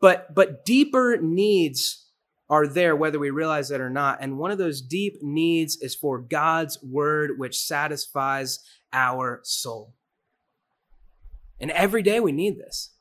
But 0.00 0.34
but 0.34 0.64
deeper 0.64 1.18
needs 1.20 2.06
are 2.50 2.66
there 2.66 2.96
whether 2.96 3.18
we 3.18 3.30
realize 3.30 3.70
it 3.70 3.80
or 3.80 3.90
not. 3.90 4.18
And 4.20 4.38
one 4.38 4.50
of 4.50 4.58
those 4.58 4.80
deep 4.80 5.22
needs 5.22 5.76
is 5.76 5.94
for 5.94 6.18
God's 6.18 6.82
word 6.82 7.38
which 7.38 7.58
satisfies 7.58 8.60
our 8.92 9.40
soul. 9.42 9.94
And 11.60 11.70
every 11.72 12.02
day 12.02 12.20
we 12.20 12.32
need 12.32 12.58
this. 12.58 12.94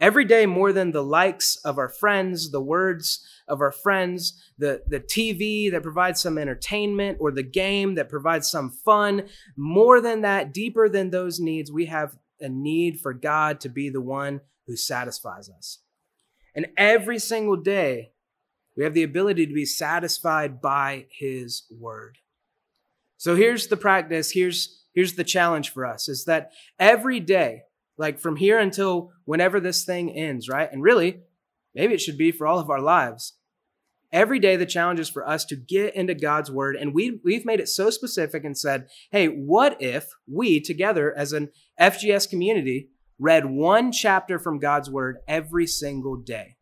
Every 0.00 0.24
day, 0.24 0.44
more 0.44 0.72
than 0.72 0.90
the 0.90 1.04
likes 1.04 1.56
of 1.64 1.78
our 1.78 1.88
friends, 1.88 2.50
the 2.50 2.60
words 2.60 3.24
of 3.46 3.60
our 3.60 3.70
friends, 3.70 4.42
the, 4.58 4.82
the 4.88 4.98
TV 4.98 5.70
that 5.70 5.84
provides 5.84 6.20
some 6.20 6.36
entertainment, 6.36 7.18
or 7.20 7.30
the 7.30 7.44
game 7.44 7.94
that 7.94 8.08
provides 8.08 8.50
some 8.50 8.70
fun, 8.70 9.28
more 9.56 10.00
than 10.00 10.22
that, 10.22 10.52
deeper 10.52 10.88
than 10.88 11.10
those 11.10 11.38
needs, 11.38 11.70
we 11.70 11.86
have 11.86 12.18
a 12.40 12.48
need 12.48 13.00
for 13.00 13.14
God 13.14 13.60
to 13.60 13.68
be 13.68 13.88
the 13.88 14.00
one 14.00 14.40
who 14.66 14.76
satisfies 14.76 15.48
us. 15.48 15.78
And 16.54 16.66
every 16.76 17.18
single 17.18 17.56
day, 17.56 18.12
we 18.76 18.84
have 18.84 18.94
the 18.94 19.02
ability 19.02 19.46
to 19.46 19.54
be 19.54 19.66
satisfied 19.66 20.60
by 20.60 21.06
His 21.10 21.64
Word. 21.70 22.18
So 23.16 23.36
here's 23.36 23.68
the 23.68 23.76
practice, 23.76 24.32
here's, 24.32 24.84
here's 24.92 25.14
the 25.14 25.24
challenge 25.24 25.70
for 25.70 25.86
us 25.86 26.08
is 26.08 26.24
that 26.26 26.52
every 26.78 27.20
day, 27.20 27.62
like 27.96 28.18
from 28.18 28.36
here 28.36 28.58
until 28.58 29.12
whenever 29.24 29.60
this 29.60 29.84
thing 29.84 30.10
ends, 30.10 30.48
right? 30.48 30.70
And 30.70 30.82
really, 30.82 31.20
maybe 31.74 31.94
it 31.94 32.00
should 32.00 32.18
be 32.18 32.32
for 32.32 32.46
all 32.46 32.58
of 32.58 32.70
our 32.70 32.80
lives. 32.80 33.34
Every 34.12 34.38
day, 34.38 34.56
the 34.56 34.66
challenge 34.66 35.00
is 35.00 35.08
for 35.08 35.26
us 35.26 35.44
to 35.46 35.56
get 35.56 35.96
into 35.96 36.14
God's 36.14 36.50
word. 36.50 36.76
And 36.76 36.94
we, 36.94 37.18
we've 37.24 37.44
made 37.44 37.58
it 37.58 37.68
so 37.68 37.90
specific 37.90 38.44
and 38.44 38.56
said, 38.56 38.86
hey, 39.10 39.26
what 39.26 39.80
if 39.80 40.10
we 40.30 40.60
together 40.60 41.12
as 41.16 41.32
an 41.32 41.50
FGS 41.80 42.30
community 42.30 42.90
read 43.18 43.46
one 43.46 43.92
chapter 43.92 44.38
from 44.38 44.58
God's 44.58 44.90
word 44.90 45.18
every 45.28 45.66
single 45.66 46.16
day? 46.16 46.56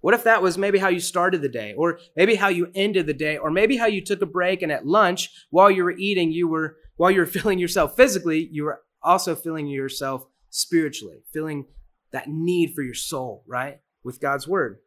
What 0.00 0.14
if 0.14 0.24
that 0.24 0.42
was 0.42 0.56
maybe 0.56 0.78
how 0.78 0.88
you 0.88 1.00
started 1.00 1.42
the 1.42 1.48
day, 1.48 1.74
or 1.74 1.98
maybe 2.16 2.34
how 2.34 2.48
you 2.48 2.70
ended 2.74 3.06
the 3.06 3.14
day, 3.14 3.36
or 3.36 3.50
maybe 3.50 3.76
how 3.76 3.86
you 3.86 4.02
took 4.02 4.22
a 4.22 4.26
break 4.26 4.62
and 4.62 4.72
at 4.72 4.86
lunch 4.86 5.30
while 5.50 5.70
you 5.70 5.84
were 5.84 5.94
eating, 5.96 6.32
you 6.32 6.48
were, 6.48 6.76
while 6.96 7.10
you 7.10 7.20
were 7.20 7.26
feeling 7.38 7.58
yourself 7.58 7.96
physically, 7.96 8.48
you 8.50 8.64
were 8.64 8.80
also 9.02 9.34
feeling 9.34 9.66
yourself 9.66 10.24
spiritually, 10.48 11.22
feeling 11.32 11.66
that 12.12 12.28
need 12.28 12.72
for 12.74 12.82
your 12.82 12.94
soul, 12.94 13.44
right? 13.46 13.80
With 14.02 14.20
God's 14.20 14.48
word. 14.48 14.78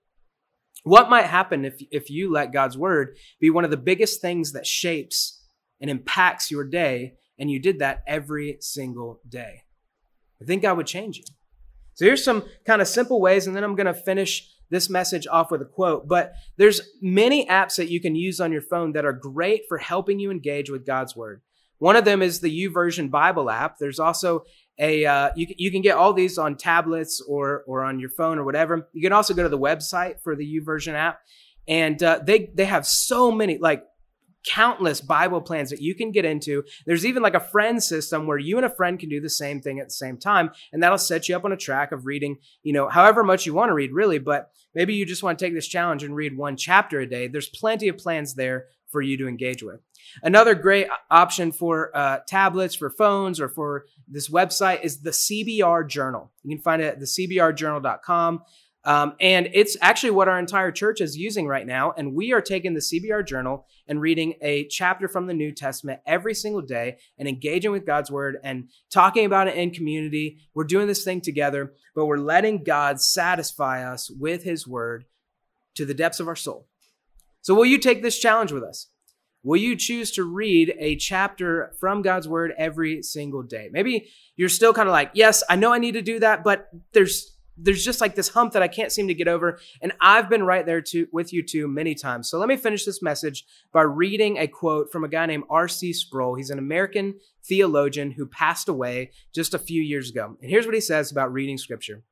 What 0.84 1.10
might 1.10 1.26
happen 1.26 1.64
if, 1.64 1.76
if 1.92 2.10
you 2.10 2.32
let 2.32 2.52
God's 2.52 2.78
word 2.78 3.16
be 3.40 3.50
one 3.50 3.64
of 3.64 3.72
the 3.72 3.78
biggest 3.78 4.20
things 4.20 4.52
that 4.52 4.68
shapes 4.68 5.42
and 5.80 5.90
impacts 5.90 6.52
your 6.52 6.66
day, 6.66 7.14
and 7.38 7.50
you 7.50 7.60
did 7.60 7.80
that 7.80 8.04
every 8.08 8.58
single 8.60 9.22
day? 9.28 9.62
I 10.42 10.46
think 10.46 10.62
God 10.62 10.78
would 10.78 10.88
change 10.88 11.18
you. 11.18 11.24
So 11.96 12.06
here's 12.06 12.24
some 12.24 12.44
kind 12.66 12.82
of 12.82 12.88
simple 12.88 13.22
ways, 13.22 13.48
and 13.48 13.56
then 13.56 13.64
I'm 13.64 13.76
going 13.76 13.88
to 13.88 13.94
finish 13.94 14.50
this 14.70 14.90
message 14.90 15.28
off 15.28 15.52
with 15.52 15.62
a 15.62 15.66
quote. 15.66 16.08
But 16.08 16.34
there's 16.58 16.82
many 17.02 17.46
apps 17.46 17.76
that 17.76 17.90
you 17.90 18.02
can 18.02 18.16
use 18.16 18.40
on 18.40 18.52
your 18.52 18.62
phone 18.62 18.94
that 18.94 19.06
are 19.06 19.14
great 19.14 19.64
for 19.70 19.78
helping 19.78 20.20
you 20.20 20.32
engage 20.32 20.70
with 20.70 20.86
God's 20.86 21.16
word. 21.16 21.42
One 21.78 21.96
of 21.96 22.06
them 22.06 22.22
is 22.22 22.40
the 22.40 22.68
YouVersion 22.68 23.12
Bible 23.12 23.50
app. 23.50 23.78
There's 23.78 24.00
also 24.00 24.46
a 24.80 25.06
uh, 25.06 25.30
you 25.36 25.48
you 25.58 25.70
can 25.70 25.82
get 25.82 25.98
all 25.98 26.14
these 26.14 26.38
on 26.38 26.56
tablets 26.56 27.22
or 27.22 27.64
or 27.68 27.84
on 27.84 28.00
your 28.00 28.10
phone 28.10 28.40
or 28.40 28.44
whatever. 28.44 28.90
You 28.94 29.02
can 29.02 29.14
also 29.14 29.34
go 29.34 29.44
to 29.44 29.50
the 29.50 29.60
website 29.60 30.22
for 30.22 30.36
the 30.36 30.46
YouVersion 30.46 30.94
app, 30.94 31.20
and 31.68 32.02
uh, 32.02 32.20
they 32.26 32.52
they 32.56 32.66
have 32.66 32.88
so 32.88 33.32
many 33.32 33.58
like 33.58 33.84
countless 34.46 35.02
Bible 35.02 35.42
plans 35.42 35.70
that 35.70 35.82
you 35.82 35.96
can 35.96 36.12
get 36.12 36.26
into. 36.26 36.64
There's 36.86 37.06
even 37.06 37.24
like 37.24 37.34
a 37.34 37.40
friend 37.40 37.82
system 37.82 38.28
where 38.28 38.38
you 38.38 38.58
and 38.58 38.66
a 38.66 38.70
friend 38.70 39.00
can 39.00 39.10
do 39.10 39.22
the 39.22 39.30
same 39.30 39.62
thing 39.62 39.80
at 39.80 39.88
the 39.88 39.94
same 39.94 40.18
time. 40.18 40.52
And 40.72 40.82
that'll 40.82 40.98
set 40.98 41.30
you 41.30 41.36
up 41.36 41.46
on 41.46 41.52
a 41.52 41.58
track 41.58 41.92
of 41.92 42.06
reading, 42.06 42.38
you 42.64 42.74
know, 42.74 42.90
however 42.90 43.24
much 43.24 43.46
you 43.46 43.54
want 43.54 43.70
to 43.70 43.74
read, 43.74 43.92
really. 43.92 44.20
But 44.20 44.52
maybe 44.74 44.94
you 44.94 45.06
just 45.06 45.24
want 45.24 45.40
to 45.40 45.46
take 45.46 45.54
this 45.54 45.68
challenge 45.68 46.04
and 46.04 46.16
read 46.16 46.38
one 46.38 46.58
chapter 46.58 47.00
a 47.00 47.10
day. 47.10 47.28
There's 47.28 47.50
plenty 47.50 47.88
of 47.88 47.98
plans 47.98 48.36
there 48.36 48.68
for 48.94 49.02
you 49.02 49.18
to 49.18 49.28
engage 49.28 49.64
with. 49.64 49.82
Another 50.22 50.54
great 50.54 50.88
option 51.10 51.52
for 51.52 51.96
uh, 51.98 52.20
tablets, 52.28 52.76
for 52.76 52.92
phones, 52.92 53.42
or 53.42 53.50
for 53.50 53.86
this 54.08 54.30
website 54.30 54.84
is 54.84 55.02
the 55.02 55.10
CBR 55.10 55.90
Journal. 55.90 56.32
You 56.44 56.56
can 56.56 56.64
find 56.64 56.82
it 56.82 56.86
at 56.86 57.00
the 57.00 57.06
CBRjournal.com. 57.06 58.44
Um, 58.86 59.14
and 59.20 59.50
it's 59.54 59.78
actually 59.82 60.12
what 60.12 60.28
our 60.28 60.38
entire 60.38 60.72
church 60.72 61.00
is 61.00 61.18
using 61.18 61.48
right 61.48 61.66
now. 61.66 61.94
And 61.96 62.14
we 62.14 62.34
are 62.34 62.42
taking 62.42 62.74
the 62.74 62.82
CBR 62.82 63.26
Journal 63.26 63.66
and 63.88 64.02
reading 64.02 64.34
a 64.42 64.68
chapter 64.68 65.08
from 65.08 65.28
the 65.28 65.34
New 65.34 65.52
Testament 65.54 66.02
every 66.06 66.34
single 66.34 66.62
day 66.62 66.98
and 67.18 67.28
engaging 67.28 67.72
with 67.72 67.86
God's 67.86 68.12
word 68.12 68.38
and 68.44 68.70
talking 68.92 69.26
about 69.26 69.48
it 69.48 69.56
in 69.56 69.72
community. 69.72 70.40
We're 70.54 70.66
doing 70.66 70.88
this 70.88 71.04
thing 71.04 71.22
together, 71.22 71.74
but 71.96 72.06
we're 72.06 72.18
letting 72.18 72.64
God 72.64 73.00
satisfy 73.00 73.90
us 73.90 74.10
with 74.10 74.44
his 74.44 74.68
word 74.68 75.06
to 75.76 75.86
the 75.86 75.94
depths 75.94 76.20
of 76.20 76.28
our 76.28 76.36
soul. 76.36 76.68
So, 77.42 77.56
will 77.56 77.66
you 77.66 77.78
take 77.78 78.02
this 78.02 78.20
challenge 78.20 78.52
with 78.52 78.64
us? 78.64 78.88
Will 79.44 79.58
you 79.58 79.76
choose 79.76 80.12
to 80.12 80.24
read 80.24 80.74
a 80.80 80.96
chapter 80.96 81.74
from 81.80 82.02
God's 82.02 82.28
word 82.30 82.54
every 82.58 83.04
single 83.04 83.44
day? 83.44 83.70
Maybe 83.72 84.10
you're 84.38 84.48
still 84.48 84.74
kind 84.74 84.88
of 84.88 84.94
like, 84.94 85.12
yes, 85.14 85.44
I 85.50 85.58
know 85.58 85.74
I 85.74 85.80
need 85.80 85.94
to 85.94 86.02
do 86.02 86.20
that, 86.20 86.46
but 86.46 86.70
there's 86.94 87.33
there's 87.58 87.84
just 87.84 88.02
like 88.02 88.16
this 88.16 88.30
hump 88.30 88.54
that 88.54 88.64
I 88.64 88.68
can't 88.68 88.92
seem 88.92 89.08
to 89.08 89.14
get 89.14 89.28
over. 89.28 89.60
And 89.82 89.94
I've 90.02 90.30
been 90.30 90.44
right 90.44 90.66
there 90.66 90.82
too, 90.82 91.08
with 91.12 91.34
you 91.34 91.44
too 91.44 91.68
many 91.68 91.96
times. 91.96 92.30
So 92.30 92.40
let 92.40 92.50
me 92.50 92.58
finish 92.58 92.86
this 92.86 93.02
message 93.02 93.46
by 93.72 93.82
reading 93.82 94.38
a 94.38 94.48
quote 94.48 94.92
from 94.92 95.04
a 95.04 95.10
guy 95.10 95.26
named 95.26 95.44
R.C. 95.50 95.94
Sproul. 95.94 96.36
He's 96.36 96.50
an 96.50 96.60
American 96.60 97.16
theologian 97.44 98.12
who 98.12 98.26
passed 98.26 98.68
away 98.68 99.12
just 99.34 99.54
a 99.54 99.60
few 99.60 99.82
years 99.82 100.10
ago. 100.10 100.38
And 100.42 100.50
here's 100.50 100.66
what 100.66 100.76
he 100.76 100.82
says 100.82 101.12
about 101.12 101.34
reading 101.34 101.58
scripture. 101.58 102.04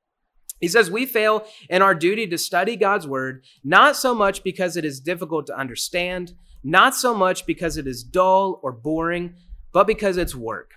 He 0.59 0.67
says, 0.67 0.91
We 0.91 1.05
fail 1.05 1.45
in 1.69 1.81
our 1.81 1.95
duty 1.95 2.27
to 2.27 2.37
study 2.37 2.75
God's 2.75 3.07
word, 3.07 3.43
not 3.63 3.95
so 3.95 4.13
much 4.13 4.43
because 4.43 4.77
it 4.77 4.85
is 4.85 4.99
difficult 4.99 5.47
to 5.47 5.57
understand, 5.57 6.33
not 6.63 6.95
so 6.95 7.15
much 7.15 7.45
because 7.47 7.77
it 7.77 7.87
is 7.87 8.03
dull 8.03 8.59
or 8.61 8.71
boring, 8.71 9.35
but 9.73 9.87
because 9.87 10.17
it's 10.17 10.35
work. 10.35 10.75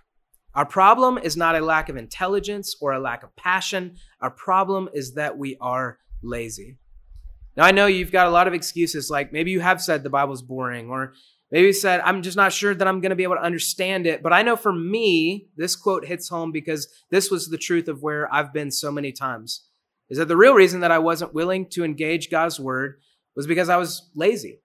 Our 0.55 0.67
problem 0.67 1.19
is 1.19 1.37
not 1.37 1.57
a 1.57 1.65
lack 1.65 1.89
of 1.89 1.97
intelligence 1.97 2.77
or 2.81 2.93
a 2.93 3.01
lack 3.01 3.25
of 3.25 3.35
passion. 3.35 3.97
Our 4.21 4.31
problem 4.31 4.89
is 4.95 5.15
that 5.15 5.37
we 5.37 5.57
are 5.61 5.99
lazy. 6.23 6.79
Now, 7.57 7.65
I 7.65 7.73
know 7.73 7.87
you've 7.87 8.13
got 8.13 8.27
a 8.27 8.31
lot 8.31 8.47
of 8.47 8.55
excuses, 8.55 9.11
like 9.11 9.33
maybe 9.33 9.51
you 9.51 9.61
have 9.61 9.81
said 9.81 10.03
the 10.03 10.11
Bible's 10.11 10.43
boring, 10.43 10.91
or 10.91 11.15
maybe 11.51 11.69
you 11.69 11.73
said, 11.73 12.01
I'm 12.01 12.23
just 12.23 12.37
not 12.37 12.53
sure 12.53 12.75
that 12.75 12.87
I'm 12.87 13.01
going 13.01 13.11
to 13.11 13.17
be 13.17 13.23
able 13.23 13.37
to 13.37 13.43
understand 13.43 14.07
it. 14.07 14.23
But 14.23 14.33
I 14.33 14.43
know 14.43 14.57
for 14.57 14.73
me, 14.73 15.49
this 15.57 15.77
quote 15.77 16.05
hits 16.05 16.29
home 16.29 16.51
because 16.51 16.89
this 17.11 17.31
was 17.31 17.49
the 17.49 17.59
truth 17.59 17.89
of 17.89 18.03
where 18.03 18.33
I've 18.33 18.53
been 18.53 18.71
so 18.71 18.91
many 18.91 19.13
times. 19.13 19.69
Is 20.11 20.19
that 20.19 20.29
the 20.29 20.37
real 20.37 20.55
reason 20.55 20.81
that 20.81 20.91
I 20.91 20.99
wasn't 20.99 21.35
willing 21.35 21.69
to 21.71 21.85
engage 21.85 22.31
God's 22.31 22.61
word 22.61 23.01
was 23.37 23.47
because 23.47 23.69
I 23.69 23.77
was 23.77 24.11
lazy. 24.15 24.61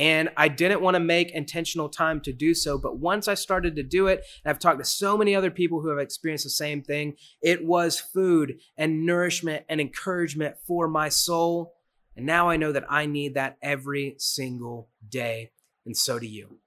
And 0.00 0.30
I 0.34 0.48
didn't 0.48 0.80
want 0.80 0.94
to 0.94 1.00
make 1.00 1.30
intentional 1.30 1.90
time 1.90 2.22
to 2.22 2.32
do 2.32 2.54
so. 2.54 2.78
But 2.78 2.96
once 2.96 3.28
I 3.28 3.34
started 3.34 3.76
to 3.76 3.82
do 3.82 4.06
it, 4.06 4.24
and 4.42 4.50
I've 4.50 4.58
talked 4.58 4.78
to 4.78 4.84
so 4.86 5.14
many 5.14 5.34
other 5.34 5.50
people 5.50 5.82
who 5.82 5.90
have 5.90 5.98
experienced 5.98 6.44
the 6.44 6.50
same 6.50 6.82
thing, 6.82 7.16
it 7.42 7.66
was 7.66 8.00
food 8.00 8.60
and 8.78 9.04
nourishment 9.04 9.66
and 9.68 9.78
encouragement 9.78 10.56
for 10.66 10.88
my 10.88 11.10
soul. 11.10 11.74
And 12.16 12.24
now 12.24 12.48
I 12.48 12.56
know 12.56 12.72
that 12.72 12.86
I 12.88 13.04
need 13.04 13.34
that 13.34 13.58
every 13.62 14.14
single 14.16 14.88
day. 15.06 15.50
And 15.84 15.94
so 15.94 16.18
do 16.18 16.26
you. 16.26 16.60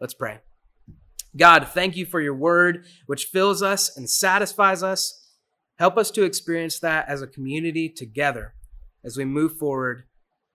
Let's 0.00 0.14
pray. 0.14 0.38
God, 1.36 1.68
thank 1.68 1.94
you 1.94 2.06
for 2.06 2.22
your 2.22 2.34
word, 2.34 2.86
which 3.04 3.26
fills 3.26 3.62
us 3.62 3.94
and 3.98 4.08
satisfies 4.08 4.82
us. 4.82 5.28
Help 5.78 5.98
us 5.98 6.10
to 6.12 6.22
experience 6.22 6.78
that 6.78 7.06
as 7.06 7.20
a 7.20 7.26
community 7.26 7.90
together 7.90 8.54
as 9.04 9.18
we 9.18 9.26
move 9.26 9.58
forward 9.58 10.04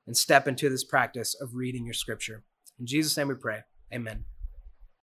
and 0.06 0.18
step 0.18 0.48
into 0.48 0.70
this 0.70 0.84
practice 0.84 1.36
of 1.40 1.56
reading 1.56 1.86
your 1.86 1.94
scripture. 1.94 2.44
In 2.80 2.86
Jesus' 2.86 3.16
name 3.18 3.28
we 3.28 3.36
pray. 3.36 3.62
Amen. 3.94 4.26